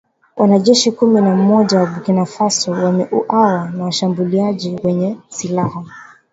Wanajeshi 0.35 0.91
kumi 0.91 1.21
na 1.21 1.35
mmoja 1.35 1.79
wa 1.79 1.85
Burkina 1.85 2.25
Faso 2.25 2.71
wameuawa 2.71 3.69
na 3.71 3.83
washambuliaji 3.83 4.79
wenye 4.83 5.17
silaha 5.29 5.85